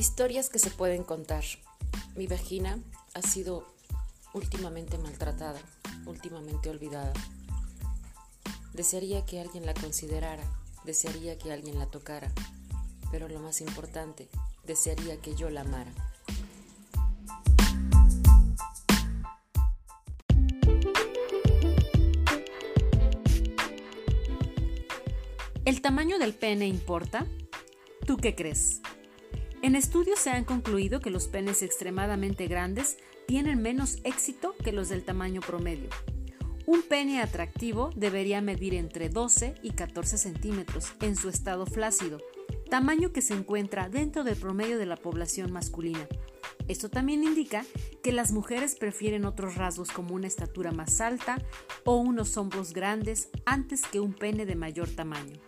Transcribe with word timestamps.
Historias 0.00 0.48
que 0.48 0.58
se 0.58 0.70
pueden 0.70 1.04
contar. 1.04 1.44
Mi 2.16 2.26
vagina 2.26 2.78
ha 3.12 3.20
sido 3.20 3.66
últimamente 4.32 4.96
maltratada, 4.96 5.60
últimamente 6.06 6.70
olvidada. 6.70 7.12
Desearía 8.72 9.26
que 9.26 9.40
alguien 9.40 9.66
la 9.66 9.74
considerara, 9.74 10.42
desearía 10.86 11.36
que 11.36 11.52
alguien 11.52 11.78
la 11.78 11.84
tocara, 11.84 12.32
pero 13.10 13.28
lo 13.28 13.40
más 13.40 13.60
importante, 13.60 14.30
desearía 14.64 15.20
que 15.20 15.34
yo 15.34 15.50
la 15.50 15.60
amara. 15.60 15.92
¿El 25.66 25.82
tamaño 25.82 26.18
del 26.18 26.32
pene 26.32 26.66
importa? 26.66 27.26
¿Tú 28.06 28.16
qué 28.16 28.34
crees? 28.34 28.80
En 29.62 29.76
estudios 29.76 30.18
se 30.18 30.30
han 30.30 30.44
concluido 30.44 31.00
que 31.00 31.10
los 31.10 31.28
penes 31.28 31.62
extremadamente 31.62 32.46
grandes 32.46 32.96
tienen 33.26 33.60
menos 33.60 33.98
éxito 34.04 34.54
que 34.64 34.72
los 34.72 34.88
del 34.88 35.04
tamaño 35.04 35.42
promedio. 35.42 35.90
Un 36.64 36.82
pene 36.82 37.20
atractivo 37.20 37.90
debería 37.94 38.40
medir 38.40 38.72
entre 38.72 39.10
12 39.10 39.56
y 39.62 39.72
14 39.72 40.16
centímetros 40.16 40.92
en 41.02 41.14
su 41.14 41.28
estado 41.28 41.66
flácido, 41.66 42.22
tamaño 42.70 43.12
que 43.12 43.20
se 43.20 43.34
encuentra 43.34 43.90
dentro 43.90 44.24
del 44.24 44.36
promedio 44.36 44.78
de 44.78 44.86
la 44.86 44.96
población 44.96 45.52
masculina. 45.52 46.08
Esto 46.66 46.88
también 46.88 47.22
indica 47.22 47.66
que 48.02 48.12
las 48.12 48.32
mujeres 48.32 48.76
prefieren 48.76 49.26
otros 49.26 49.56
rasgos 49.56 49.90
como 49.90 50.14
una 50.14 50.26
estatura 50.26 50.72
más 50.72 51.02
alta 51.02 51.36
o 51.84 51.96
unos 51.96 52.38
hombros 52.38 52.72
grandes 52.72 53.28
antes 53.44 53.82
que 53.82 54.00
un 54.00 54.14
pene 54.14 54.46
de 54.46 54.54
mayor 54.54 54.88
tamaño. 54.88 55.38